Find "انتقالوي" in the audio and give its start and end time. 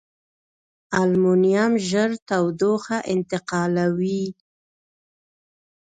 3.13-4.23